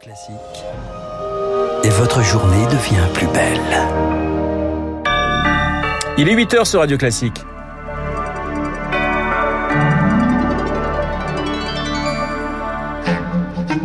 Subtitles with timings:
[0.00, 0.34] Classique.
[1.84, 3.60] Et votre journée devient plus belle.
[6.16, 7.44] Il est 8h sur Radio Classique.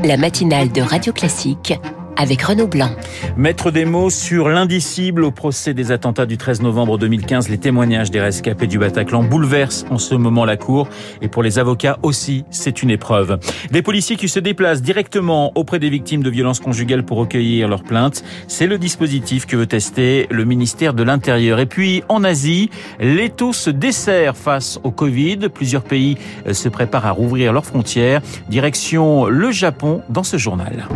[0.06, 1.74] La matinale de Radio Classique
[2.18, 2.92] avec Renaud Blanc.
[3.38, 7.50] Mettre des mots sur l'indicible au procès des attentats du 13 novembre 2015.
[7.50, 10.88] Les témoignages des rescapés du Bataclan bouleversent en ce moment la cour.
[11.22, 13.40] Et pour les avocats aussi, c'est une épreuve.
[13.72, 17.84] Des policiers qui se déplacent directement auprès des victimes de violences conjugales pour recueillir leurs
[17.84, 18.24] plaintes.
[18.48, 21.60] C'est le dispositif que veut tester le ministère de l'Intérieur.
[21.60, 25.50] Et puis, en Asie, l'étau se dessert face au Covid.
[25.54, 26.18] Plusieurs pays
[26.52, 28.22] se préparent à rouvrir leurs frontières.
[28.50, 30.88] Direction le Japon dans ce journal.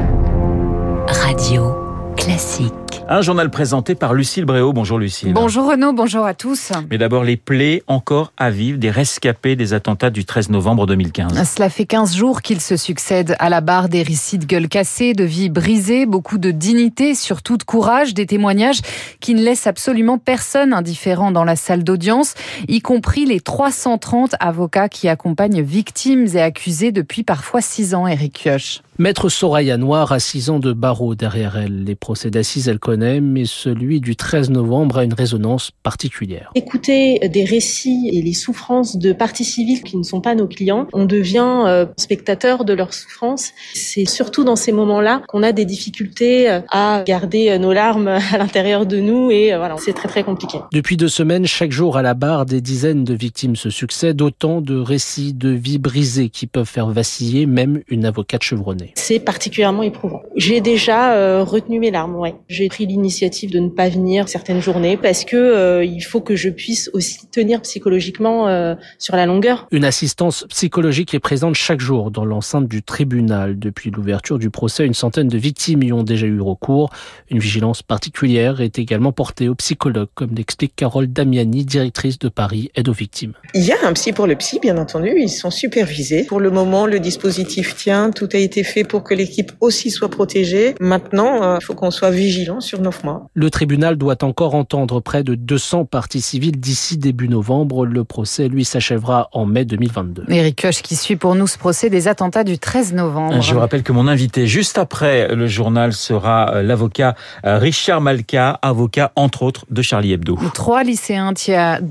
[1.09, 1.75] Radio
[2.15, 2.71] Classique.
[3.07, 4.73] Un journal présenté par Lucille Bréau.
[4.73, 5.33] Bonjour Lucille.
[5.33, 6.71] Bonjour Renaud, bonjour à tous.
[6.91, 11.51] Mais d'abord les plaies encore à vivre des rescapés des attentats du 13 novembre 2015.
[11.51, 15.13] Cela fait 15 jours qu'ils se succèdent à la barre des récits de gueules cassées,
[15.13, 18.81] de vies brisées, beaucoup de dignité, surtout de courage, des témoignages
[19.19, 22.35] qui ne laissent absolument personne indifférent dans la salle d'audience,
[22.67, 28.43] y compris les 330 avocats qui accompagnent victimes et accusés depuis parfois 6 ans, Eric
[28.43, 28.83] Kioch.
[29.01, 31.85] Maître Soraya Noir a 6 ans de barreau derrière elle.
[31.85, 36.51] Les procès d'assises, elle connaît, mais celui du 13 novembre a une résonance particulière.
[36.53, 40.85] Écouter des récits et les souffrances de parties civiles qui ne sont pas nos clients,
[40.91, 43.51] on devient euh, spectateur de leurs souffrances.
[43.73, 48.37] C'est surtout dans ces moments-là qu'on a des difficultés euh, à garder nos larmes à
[48.37, 50.59] l'intérieur de nous et euh, voilà, c'est très très compliqué.
[50.73, 54.59] Depuis deux semaines, chaque jour à la barre, des dizaines de victimes se succèdent, autant
[54.59, 58.88] de récits de vies brisées qui peuvent faire vaciller même une avocate chevronnée.
[58.95, 60.21] C'est particulièrement éprouvant.
[60.35, 62.35] J'ai déjà euh, retenu mes larmes, ouais.
[62.47, 66.35] J'ai pris l'initiative de ne pas venir certaines journées parce que euh, il faut que
[66.35, 69.67] je puisse aussi tenir psychologiquement euh, sur la longueur.
[69.71, 73.57] Une assistance psychologique est présente chaque jour dans l'enceinte du tribunal.
[73.57, 76.89] Depuis l'ouverture du procès, une centaine de victimes y ont déjà eu recours.
[77.29, 82.71] Une vigilance particulière est également portée aux psychologues, comme l'explique Carole Damiani, directrice de Paris
[82.75, 83.33] Aide aux victimes.
[83.53, 85.13] Il y a un psy pour le psy, bien entendu.
[85.17, 86.23] Ils sont supervisés.
[86.25, 88.11] Pour le moment, le dispositif tient.
[88.11, 90.75] Tout a été fait pour que l'équipe aussi soit protégée.
[90.79, 93.27] Maintenant, il faut qu'on soit vigilant sur neuf mois.
[93.33, 97.85] Le tribunal doit encore entendre près de 200 parties civiles d'ici début novembre.
[97.85, 100.25] Le procès, lui, s'achèvera en mai 2022.
[100.29, 103.41] Éric Koch qui suit pour nous ce procès des attentats du 13 novembre.
[103.41, 109.11] Je vous rappelle que mon invité juste après le journal sera l'avocat Richard Malka, avocat
[109.15, 110.37] entre autres de Charlie Hebdo.
[110.53, 111.33] Trois lycéens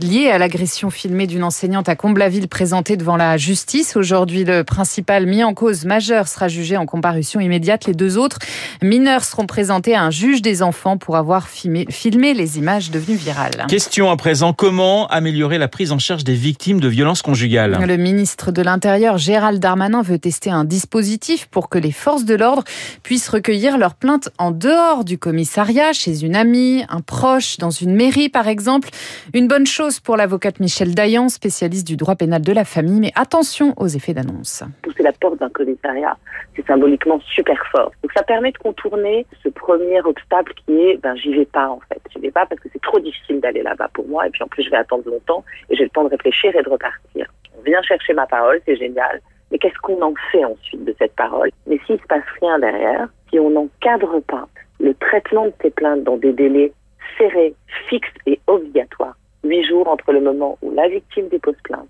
[0.00, 3.97] liés à l'agression filmée d'une enseignante à Comblaville présentés devant la justice.
[3.97, 7.87] Aujourd'hui, le principal mis en cause majeur sera jugé en comparution immédiate.
[7.87, 8.39] Les deux autres
[8.83, 13.16] mineurs seront présentés à un juge des enfants pour avoir filmé, filmé les images devenues
[13.16, 13.66] virales.
[13.69, 17.78] Question à présent, comment améliorer la prise en charge des victimes de violences conjugales?
[17.87, 22.34] Le ministre de l'Intérieur, Gérald Darmanin, veut tester un dispositif pour que les forces de
[22.34, 22.65] l'ordre
[23.03, 27.94] puissent recueillir leurs plaintes en dehors du commissariat, chez une amie, un proche, dans une
[27.94, 28.88] mairie par exemple.
[29.34, 33.12] Une bonne chose pour l'avocate Michel Dayan, spécialiste du droit pénal de la famille, mais
[33.15, 34.62] attention aux effets d'annonce.
[34.83, 36.17] Pousser la porte d'un commissariat,
[36.58, 37.92] c'est symboliquement super fort.
[38.02, 41.80] Donc ça permet de contourner ce premier obstacle qui est ben j'y vais pas en
[41.88, 42.00] fait.
[42.12, 44.48] J'y vais pas parce que c'est trop difficile d'aller là-bas pour moi et puis en
[44.48, 47.26] plus je vais attendre longtemps et j'ai le temps de réfléchir et de repartir.
[47.58, 49.20] On vient chercher ma parole, c'est génial.
[49.50, 51.50] Mais qu'est-ce qu'on en fait ensuite de cette parole?
[51.66, 54.48] Mais s'il se passe rien derrière, si on n'encadre pas
[54.80, 56.72] le traitement de ces plaintes dans des délais
[57.16, 57.54] serrés,
[57.88, 61.88] fixes et obligatoires, huit jours entre le moment où la victime dépose plainte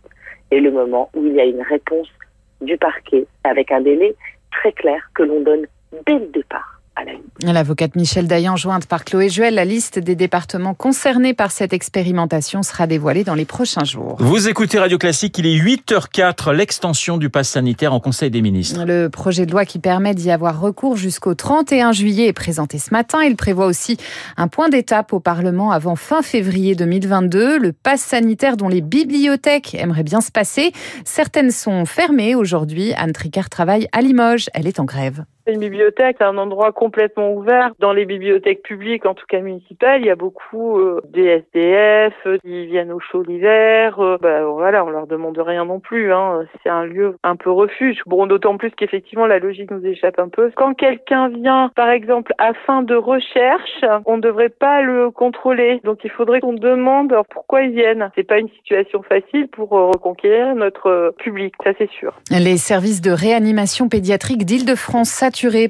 [0.51, 2.09] et le moment où il y a une réponse
[2.61, 4.15] du parquet avec un délai
[4.51, 5.67] très clair que l'on donne
[6.07, 6.78] dès le départ.
[7.41, 12.65] L'avocate Michel Dayan, jointe par Chloé Juel, la liste des départements concernés par cette expérimentation
[12.65, 14.17] sera dévoilée dans les prochains jours.
[14.19, 18.85] Vous écoutez Radio Classique, il est 8h04, l'extension du pass sanitaire en Conseil des ministres.
[18.85, 22.93] Le projet de loi qui permet d'y avoir recours jusqu'au 31 juillet est présenté ce
[22.93, 23.23] matin.
[23.23, 23.99] Il prévoit aussi
[24.37, 27.59] un point d'étape au Parlement avant fin février 2022.
[27.59, 30.73] Le pass sanitaire dont les bibliothèques aimeraient bien se passer.
[31.05, 32.95] Certaines sont fermées aujourd'hui.
[32.95, 34.51] Anne Tricard travaille à Limoges.
[34.55, 35.25] Elle est en grève.
[35.49, 37.73] Une bibliothèque, c'est un endroit complètement ouvert.
[37.79, 42.41] Dans les bibliothèques publiques, en tout cas municipales, il y a beaucoup euh, des SDF
[42.43, 43.99] qui viennent au chaud l'hiver.
[43.99, 46.13] Euh, bah, voilà, on leur demande rien non plus.
[46.13, 46.41] Hein.
[46.63, 47.97] C'est un lieu un peu refuge.
[48.05, 50.51] Bon, d'autant plus qu'effectivement la logique nous échappe un peu.
[50.55, 55.81] Quand quelqu'un vient, par exemple, à fin de recherche, on ne devrait pas le contrôler.
[55.83, 58.11] Donc il faudrait qu'on demande pourquoi ils viennent.
[58.17, 62.21] C'est pas une situation facile pour euh, reconquérir notre public, ça c'est sûr.
[62.31, 65.09] Les services de réanimation pédiatrique d'Île-de-France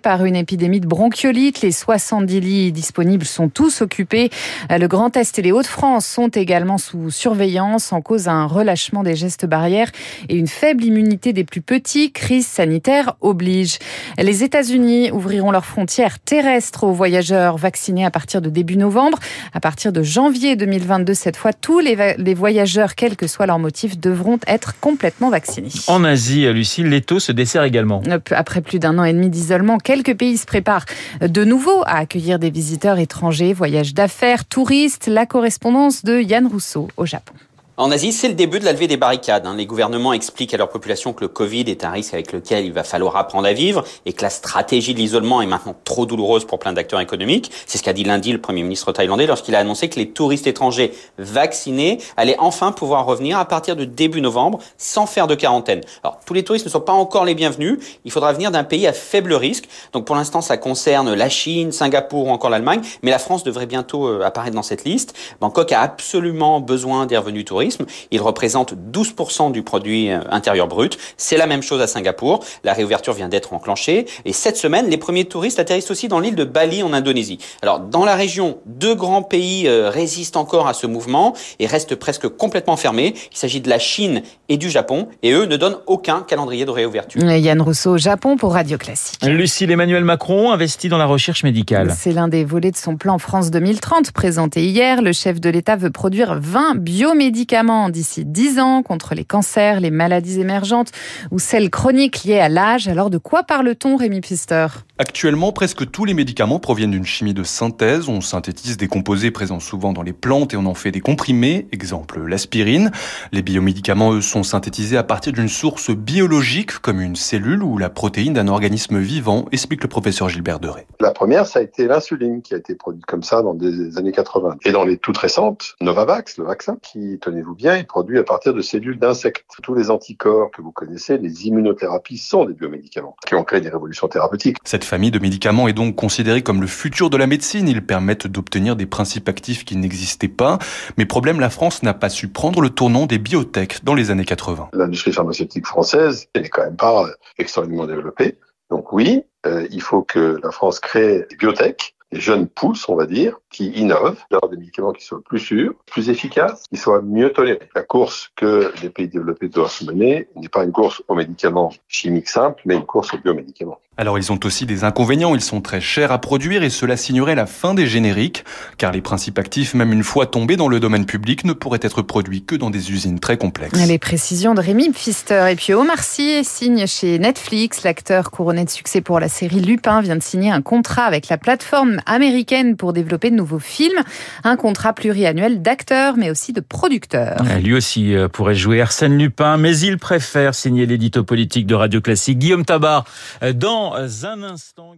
[0.02, 1.60] par une épidémie de bronchiolite.
[1.60, 4.30] Les 70 lits disponibles sont tous occupés.
[4.70, 9.14] Le Grand Est et les Hauts-de-France sont également sous surveillance en cause d'un relâchement des
[9.14, 9.90] gestes barrières
[10.30, 12.12] et une faible immunité des plus petits.
[12.12, 13.78] Crise sanitaire oblige.
[14.16, 19.18] Les États-Unis ouvriront leurs frontières terrestres aux voyageurs vaccinés à partir de début novembre.
[19.52, 23.98] À partir de janvier 2022, cette fois, tous les, voyageurs, quel que soit leur motif,
[23.98, 25.68] devront être complètement vaccinés.
[25.88, 28.02] En Asie, Lucie, l'étau se dessert également.
[28.30, 30.86] Après plus d'un an et demi d'isolement, quelques pays se préparent
[31.20, 35.06] de nouveau à accueillir des visiteurs étrangers, voyages d'affaires, touristes.
[35.06, 37.34] La correspondance de Yann Rousseau au Japon.
[37.80, 39.46] En Asie, c'est le début de la levée des barricades.
[39.46, 39.54] Hein.
[39.56, 42.72] Les gouvernements expliquent à leur population que le Covid est un risque avec lequel il
[42.72, 46.44] va falloir apprendre à vivre et que la stratégie de l'isolement est maintenant trop douloureuse
[46.44, 47.52] pour plein d'acteurs économiques.
[47.66, 50.48] C'est ce qu'a dit lundi le Premier ministre thaïlandais lorsqu'il a annoncé que les touristes
[50.48, 55.82] étrangers vaccinés allaient enfin pouvoir revenir à partir de début novembre sans faire de quarantaine.
[56.02, 57.78] Alors, tous les touristes ne sont pas encore les bienvenus.
[58.04, 59.68] Il faudra venir d'un pays à faible risque.
[59.92, 62.80] Donc, pour l'instant, ça concerne la Chine, Singapour ou encore l'Allemagne.
[63.04, 65.14] Mais la France devrait bientôt euh, apparaître dans cette liste.
[65.40, 67.67] Bangkok a absolument besoin des revenus touristes
[68.10, 70.98] il représente 12% du produit euh, intérieur brut.
[71.16, 72.44] C'est la même chose à Singapour.
[72.64, 74.06] La réouverture vient d'être enclenchée.
[74.24, 77.38] Et cette semaine, les premiers touristes atterrissent aussi dans l'île de Bali en Indonésie.
[77.62, 81.94] Alors, dans la région, deux grands pays euh, résistent encore à ce mouvement et restent
[81.94, 83.14] presque complètement fermés.
[83.32, 85.08] Il s'agit de la Chine et du Japon.
[85.22, 87.22] Et eux ne donnent aucun calendrier de réouverture.
[87.22, 89.24] Yann Rousseau, Japon pour Radio Classique.
[89.24, 91.94] Lucille Emmanuel Macron investit dans la recherche médicale.
[91.96, 95.02] C'est l'un des volets de son plan France 2030 présenté hier.
[95.02, 97.57] Le chef de l'État veut produire 20 biomédicaments
[97.90, 100.92] d'ici 10 ans contre les cancers, les maladies émergentes
[101.32, 102.86] ou celles chroniques liées à l'âge.
[102.86, 104.66] Alors de quoi parle-t-on, Rémi Pister
[104.98, 108.08] Actuellement, presque tous les médicaments proviennent d'une chimie de synthèse.
[108.08, 111.66] On synthétise des composés présents souvent dans les plantes et on en fait des comprimés,
[111.72, 112.92] exemple l'aspirine.
[113.32, 117.90] Les biomédicaments, eux, sont synthétisés à partir d'une source biologique, comme une cellule ou la
[117.90, 120.86] protéine d'un organisme vivant, explique le professeur Gilbert Deray.
[121.00, 124.12] La première, ça a été l'insuline qui a été produite comme ça dans des années
[124.12, 124.56] 80.
[124.64, 128.54] Et dans les toutes récentes, Novavax, le vaccin, qui, tenez-vous bien, est produit à partir
[128.54, 129.44] de cellules d'insectes.
[129.62, 133.68] Tous les anticorps que vous connaissez, les immunothérapies, sont des biomédicaments qui ont créé des
[133.68, 134.56] révolutions thérapeutiques.
[134.64, 137.68] Cette famille de médicaments est donc considérée comme le futur de la médecine.
[137.68, 140.58] Ils permettent d'obtenir des principes actifs qui n'existaient pas.
[140.96, 144.24] Mais problème, la France n'a pas su prendre le tournant des biotech dans les années
[144.24, 144.70] 80.
[144.72, 147.06] L'industrie pharmaceutique française, elle est quand même pas
[147.38, 148.38] extrêmement développée.
[148.70, 152.96] Donc oui, euh, il faut que la France crée des biotech les jeunes pousses, on
[152.96, 157.02] va dire, qui innovent, d'avoir des médicaments qui soient plus sûrs, plus efficaces, qui soient
[157.02, 157.68] mieux tolérés.
[157.74, 161.72] La course que les pays développés doivent se mener n'est pas une course aux médicaments
[161.88, 163.78] chimiques simples, mais une course aux biomédicaments.
[164.00, 167.34] Alors ils ont aussi des inconvénients, ils sont très chers à produire et cela signerait
[167.34, 168.44] la fin des génériques,
[168.76, 172.02] car les principes actifs, même une fois tombés dans le domaine public, ne pourraient être
[172.02, 173.76] produits que dans des usines très complexes.
[173.88, 175.46] Les précisions de Rémi Pfister.
[175.50, 177.82] Et puis Omar Sy signe chez Netflix.
[177.82, 181.36] L'acteur couronné de succès pour la série Lupin vient de signer un contrat avec la
[181.36, 184.02] plateforme américaine pour développer de nouveaux films.
[184.44, 187.42] Un contrat pluriannuel d'acteurs, mais aussi de producteurs.
[187.62, 192.00] Lui aussi euh, pourrait jouer Arsène Lupin, mais il préfère signer l'édito politique de Radio
[192.00, 192.38] Classique.
[192.38, 193.04] Guillaume Tabar,
[193.42, 193.94] euh, dans
[194.26, 194.94] un instant.